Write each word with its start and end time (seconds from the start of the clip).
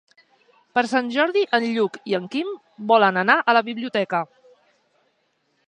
Per 0.77 0.81
Sant 0.91 1.11
Jordi 1.15 1.43
en 1.57 1.65
Lluc 1.75 1.99
i 2.13 2.17
en 2.19 2.25
Guim 2.35 2.49
volen 2.93 3.21
anar 3.23 3.37
a 3.53 3.57
la 3.59 3.65
biblioteca. 3.69 4.23